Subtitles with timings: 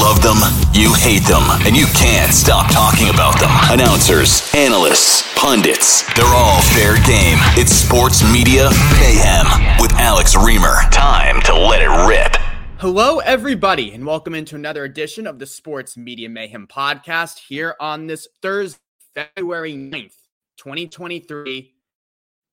[0.00, 0.38] love them,
[0.72, 3.50] you hate them, and you can't stop talking about them.
[3.68, 7.36] Announcers, analysts, pundits, they're all fair game.
[7.54, 10.90] It's Sports Media Mayhem with Alex Reimer.
[10.90, 12.34] Time to let it rip.
[12.78, 18.06] Hello, everybody, and welcome into another edition of the Sports Media Mayhem podcast here on
[18.06, 18.80] this Thursday,
[19.14, 20.16] February 9th,
[20.56, 21.74] 2023,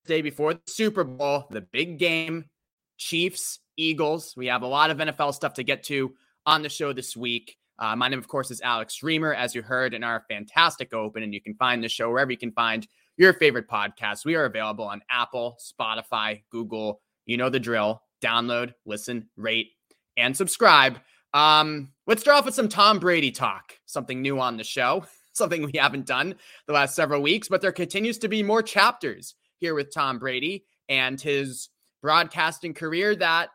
[0.06, 2.50] day before the Super Bowl, the big game,
[2.98, 4.34] Chiefs, Eagles.
[4.36, 6.14] We have a lot of NFL stuff to get to
[6.48, 7.58] on the show this week.
[7.78, 11.22] Uh, my name, of course, is Alex Reimer, as you heard in our fantastic open,
[11.22, 14.26] and you can find the show wherever you can find your favorite podcast.
[14.26, 17.02] We are available on Apple, Spotify, Google.
[17.26, 18.02] You know the drill.
[18.24, 19.72] Download, listen, rate,
[20.16, 21.00] and subscribe.
[21.34, 25.64] Um, let's start off with some Tom Brady talk, something new on the show, something
[25.64, 26.34] we haven't done
[26.66, 30.64] the last several weeks, but there continues to be more chapters here with Tom Brady
[30.88, 31.70] and his
[32.02, 33.50] broadcasting career that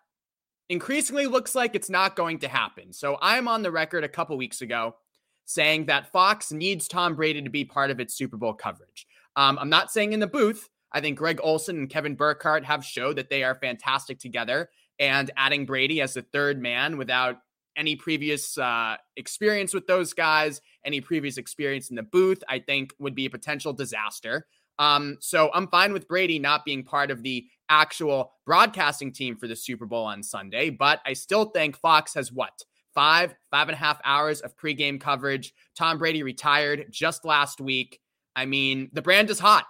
[0.69, 2.93] increasingly looks like it's not going to happen.
[2.93, 4.97] So I'm on the record a couple weeks ago
[5.45, 9.07] saying that Fox needs Tom Brady to be part of its Super Bowl coverage.
[9.37, 10.69] Um, I'm not saying in the booth.
[10.93, 14.71] I think Greg Olsen and Kevin Burkhardt have showed that they are fantastic together.
[14.99, 17.39] And adding Brady as the third man without
[17.77, 22.95] any previous uh, experience with those guys, any previous experience in the booth, I think
[22.99, 24.47] would be a potential disaster.
[24.79, 29.49] Um, so I'm fine with Brady not being part of the actual broadcasting team for
[29.49, 32.53] the Super Bowl on Sunday, but I still think Fox has what?
[32.95, 35.55] Five, five and a half hours of pregame coverage.
[35.75, 38.01] Tom Brady retired just last week.
[38.37, 39.65] I mean, the brand is hot.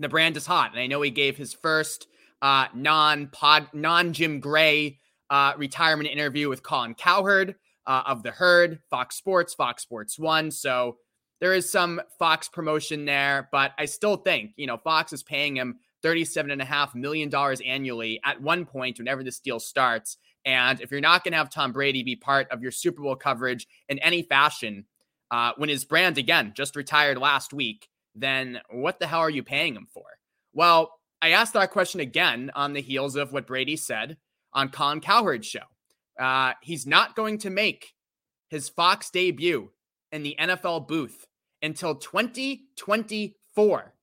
[0.00, 0.72] The brand is hot.
[0.72, 2.08] And I know he gave his first
[2.42, 4.98] uh, non pod, non Jim Gray
[5.30, 7.54] uh, retirement interview with Colin Cowherd
[7.86, 10.50] uh, of The Herd, Fox Sports, Fox Sports One.
[10.50, 10.96] So
[11.40, 15.56] there is some Fox promotion there, but I still think, you know, Fox is paying
[15.56, 20.18] him $37.5 million annually at one point whenever this deal starts.
[20.44, 23.16] And if you're not going to have Tom Brady be part of your Super Bowl
[23.16, 24.84] coverage in any fashion,
[25.30, 29.42] uh, when his brand, again, just retired last week, then what the hell are you
[29.42, 30.04] paying him for?
[30.52, 30.92] Well,
[31.22, 34.18] I asked that question again on the heels of what Brady said
[34.52, 35.60] on Colin Cowherd's show.
[36.20, 37.94] Uh, he's not going to make
[38.48, 39.70] his Fox debut
[40.12, 41.26] in the NFL booth
[41.62, 43.94] until 2024.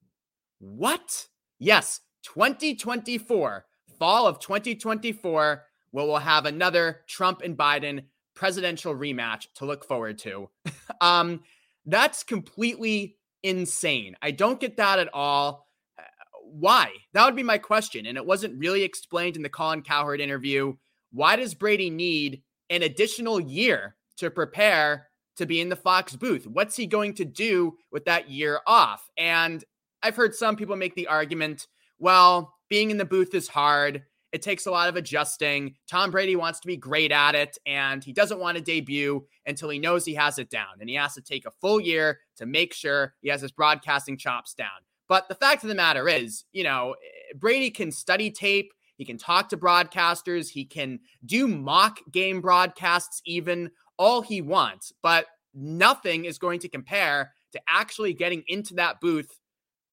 [0.60, 1.28] What?
[1.64, 3.66] Yes, 2024,
[4.00, 10.18] fall of 2024, where we'll have another Trump and Biden presidential rematch to look forward
[10.18, 10.50] to.
[11.02, 11.42] um,
[11.86, 14.16] that's completely insane.
[14.24, 15.68] I don't get that at all.
[16.00, 16.04] Uh,
[16.52, 16.94] why?
[17.14, 18.08] That would be my question.
[18.08, 20.74] And it wasn't really explained in the Colin Cowherd interview.
[21.12, 26.48] Why does Brady need an additional year to prepare to be in the Fox booth?
[26.48, 29.08] What's he going to do with that year off?
[29.16, 29.64] And
[30.04, 31.68] I've heard some people make the argument,
[32.00, 34.04] well, being in the booth is hard.
[34.32, 35.76] It takes a lot of adjusting.
[35.90, 39.70] Tom Brady wants to be great at it, and he doesn't want to debut until
[39.70, 40.80] he knows he has it down.
[40.80, 44.18] And he has to take a full year to make sure he has his broadcasting
[44.18, 44.70] chops down.
[45.10, 48.72] But the fact of the matter is, you know, eh, Brady can study tape.
[48.96, 50.50] He can talk to broadcasters.
[50.50, 54.94] He can do mock game broadcasts, even all he wants.
[55.04, 59.41] But nothing is going to compare to actually getting into that booth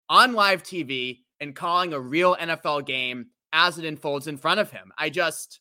[0.08, 4.70] on live TV and calling a real NFL game as it unfolds in front of
[4.70, 4.92] him.
[4.98, 5.60] I just,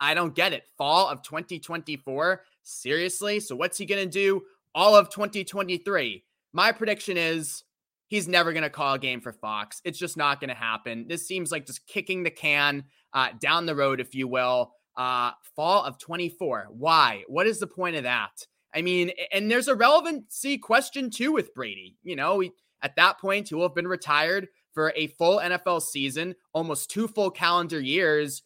[0.00, 0.64] I don't get it.
[0.76, 2.42] Fall of 2024?
[2.62, 3.40] Seriously?
[3.40, 4.42] So what's he going to do
[4.74, 6.24] all of 2023?
[6.52, 7.64] My prediction is
[8.08, 9.80] he's never going to call a game for Fox.
[9.84, 11.06] It's just not going to happen.
[11.08, 14.72] This seems like just kicking the can uh, down the road, if you will.
[14.96, 16.68] Uh, fall of 24.
[16.70, 17.22] Why?
[17.28, 18.46] What is the point of that?
[18.74, 21.96] I mean, and there's a relevancy question too with Brady.
[22.02, 22.52] You know, we
[22.82, 27.08] at that point, he will have been retired for a full NFL season, almost two
[27.08, 28.42] full calendar years.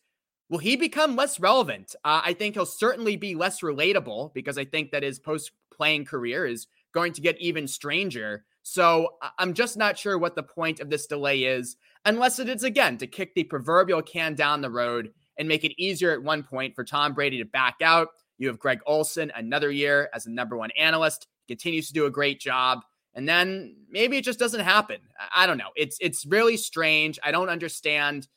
[0.49, 1.95] Will he become less relevant?
[2.05, 6.05] Uh, I think he'll certainly be less relatable because I think that his post playing
[6.05, 8.45] career is going to get even stranger.
[8.63, 12.65] So I'm just not sure what the point of this delay is, unless it is
[12.65, 16.43] again to kick the proverbial can down the road and make it easier at one
[16.43, 18.09] point for Tom Brady to back out.
[18.39, 22.11] You have Greg Olsen another year as the number one analyst, continues to do a
[22.11, 22.81] great job
[23.15, 24.99] and then maybe it just doesn't happen.
[25.35, 25.71] I don't know.
[25.77, 27.19] It's it's really strange.
[27.23, 28.29] I don't understand.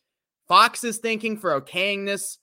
[0.47, 2.37] Fox is thinking for okaying this.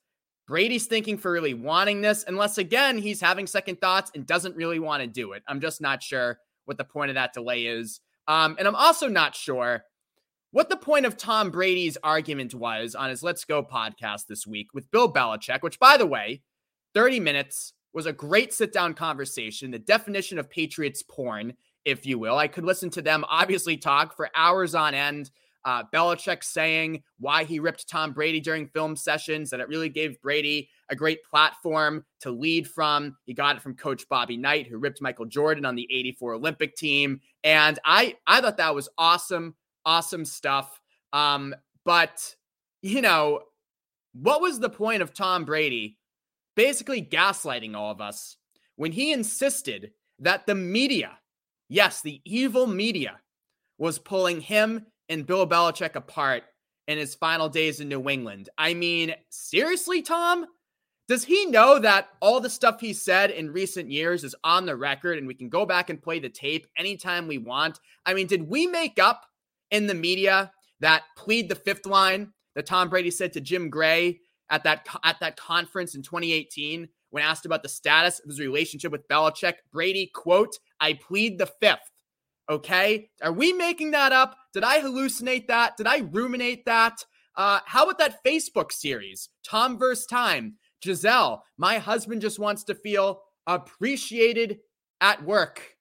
[0.48, 4.80] Brady's thinking for really wanting this, unless again he's having second thoughts and doesn't really
[4.80, 5.42] want to do it.
[5.46, 8.00] I'm just not sure what the point of that delay is.
[8.28, 9.84] Um, and I'm also not sure
[10.50, 14.68] what the point of Tom Brady's argument was on his Let's Go podcast this week
[14.74, 16.42] with Bill Belichick, which, by the way,
[16.94, 22.18] 30 minutes was a great sit down conversation, the definition of Patriots porn if you
[22.18, 22.36] will.
[22.36, 25.30] I could listen to them obviously talk for hours on end
[25.64, 30.20] Uh, Belichick saying why he ripped Tom Brady during film sessions, that it really gave
[30.20, 33.16] Brady a great platform to lead from.
[33.26, 36.74] He got it from Coach Bobby Knight, who ripped Michael Jordan on the 84 Olympic
[36.74, 37.20] team.
[37.44, 39.54] And I, I thought that was awesome,
[39.86, 40.80] awesome stuff.
[41.12, 41.54] Um,
[41.84, 42.34] but,
[42.82, 43.42] you know,
[44.14, 45.96] what was the point of Tom Brady
[46.56, 48.36] basically gaslighting all of us
[48.74, 51.18] when he insisted that the media,
[51.72, 53.18] yes, the evil media,
[53.78, 56.44] was pulling him and Bill Belichick apart
[56.86, 58.48] in his final days in New England.
[58.56, 60.46] I mean, seriously, Tom?
[61.08, 64.76] Does he know that all the stuff he said in recent years is on the
[64.76, 67.80] record and we can go back and play the tape anytime we want?
[68.06, 69.26] I mean, did we make up
[69.70, 74.20] in the media that plead the fifth line that Tom Brady said to Jim Gray
[74.48, 78.92] at that at that conference in 2018 when asked about the status of his relationship
[78.92, 79.54] with Belichick?
[79.72, 81.90] Brady quote, "I plead the fifth.
[82.50, 84.36] Okay, are we making that up?
[84.52, 85.76] Did I hallucinate that?
[85.76, 87.02] Did I ruminate that?
[87.36, 90.56] Uh, how about that Facebook series, Tom versus Time?
[90.82, 94.58] Gisele, my husband just wants to feel appreciated
[95.00, 95.76] at work.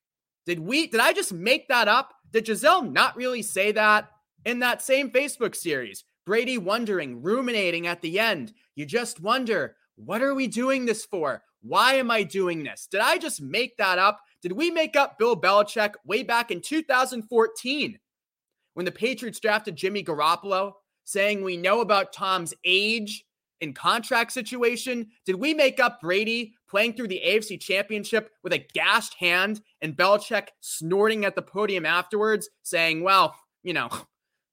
[0.45, 0.87] Did we?
[0.87, 2.13] Did I just make that up?
[2.31, 4.09] Did Gisele not really say that
[4.45, 6.05] in that same Facebook series?
[6.25, 8.53] Brady wondering, ruminating at the end.
[8.75, 11.43] You just wonder, what are we doing this for?
[11.61, 12.87] Why am I doing this?
[12.89, 14.19] Did I just make that up?
[14.41, 17.99] Did we make up Bill Belichick way back in 2014
[18.73, 20.73] when the Patriots drafted Jimmy Garoppolo,
[21.03, 23.25] saying we know about Tom's age
[23.61, 25.07] and contract situation?
[25.25, 29.95] Did we make up Brady playing through the AFC Championship with a gashed hand and
[29.95, 33.89] Belichick snorting at the podium afterwards, saying, well, you know,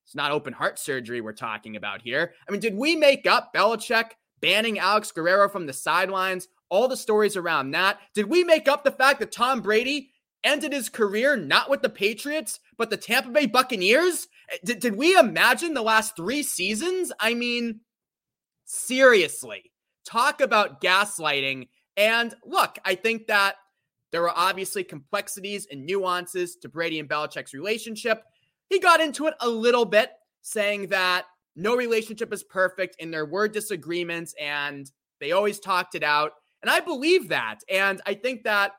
[0.04, 2.34] it's not open heart surgery we're talking about here.
[2.46, 4.10] I mean, did we make up Belichick
[4.40, 7.98] banning Alex Guerrero from the sidelines all the stories around that.
[8.14, 10.10] Did we make up the fact that Tom Brady
[10.44, 14.28] ended his career not with the Patriots, but the Tampa Bay Buccaneers?
[14.50, 17.12] Eh, did, did we imagine the last three seasons?
[17.20, 17.80] I mean,
[18.64, 19.72] seriously,
[20.04, 21.68] talk about gaslighting.
[21.96, 23.56] And look, I think that
[24.10, 28.22] there were obviously complexities and nuances to Brady and Belichick's relationship.
[28.70, 30.10] He got into it a little bit,
[30.42, 31.24] saying that
[31.56, 36.32] no relationship is perfect and there were disagreements and they always talked it out.
[36.62, 37.60] And I believe that.
[37.68, 38.72] And I think that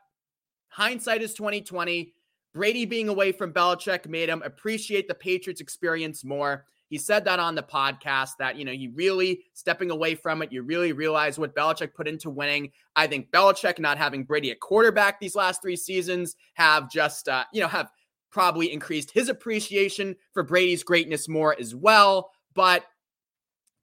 [0.69, 2.13] hindsight is 2020.
[2.53, 6.65] Brady being away from Belichick made him appreciate the Patriots experience more.
[6.89, 10.51] He said that on the podcast that, you know, you really stepping away from it,
[10.51, 12.71] you really realize what Belichick put into winning.
[12.95, 17.43] I think Belichick not having Brady at quarterback these last three seasons have just, uh,
[17.53, 17.91] you know, have
[18.31, 22.31] probably increased his appreciation for Brady's greatness more as well.
[22.55, 22.85] But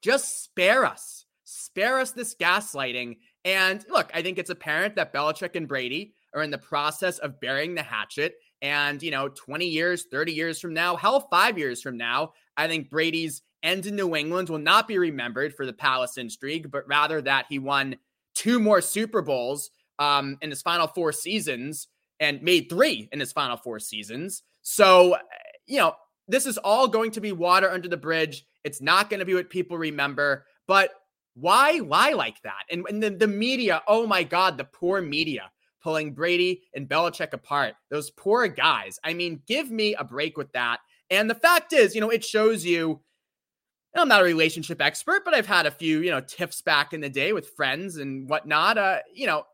[0.02, 3.16] just spare us, spare us this gaslighting
[3.46, 7.40] and look, I think it's apparent that Belichick and Brady are in the process of
[7.40, 8.34] burying the hatchet.
[8.60, 12.66] And, you know, 20 years, 30 years from now, hell, five years from now, I
[12.66, 16.88] think Brady's end in New England will not be remembered for the Palace intrigue, but
[16.88, 17.96] rather that he won
[18.34, 19.70] two more Super Bowls
[20.00, 21.86] um, in his final four seasons
[22.18, 24.42] and made three in his final four seasons.
[24.62, 25.16] So,
[25.66, 25.94] you know,
[26.26, 28.44] this is all going to be water under the bridge.
[28.64, 30.46] It's not going to be what people remember.
[30.66, 30.90] But
[31.36, 32.64] why why like that?
[32.70, 35.50] And, and the, the media, oh my God, the poor media
[35.82, 37.74] pulling Brady and Belichick apart.
[37.90, 38.98] Those poor guys.
[39.04, 40.78] I mean, give me a break with that.
[41.10, 43.00] And the fact is, you know, it shows you.
[43.94, 47.00] I'm not a relationship expert, but I've had a few, you know, tiffs back in
[47.00, 48.76] the day with friends and whatnot.
[48.76, 49.44] Uh, you know,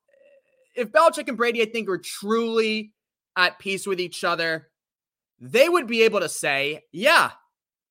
[0.74, 2.92] if Belichick and Brady, I think, were truly
[3.36, 4.68] at peace with each other,
[5.40, 7.32] they would be able to say, yeah,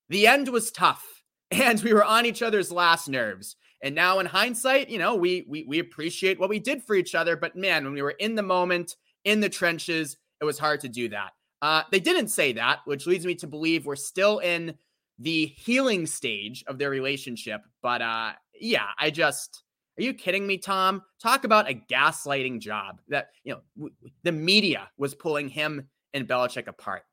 [0.09, 3.55] the end was tough and we were on each other's last nerves.
[3.83, 7.15] And now in hindsight, you know, we we we appreciate what we did for each
[7.15, 10.81] other, but man, when we were in the moment, in the trenches, it was hard
[10.81, 11.31] to do that.
[11.61, 14.75] Uh, they didn't say that, which leads me to believe we're still in
[15.19, 17.61] the healing stage of their relationship.
[17.81, 19.63] But uh, yeah, I just
[19.99, 21.03] are you kidding me, Tom?
[21.21, 26.27] Talk about a gaslighting job that you know w- the media was pulling him and
[26.27, 27.03] Belichick apart.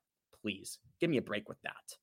[0.41, 1.97] Please give me a break with that.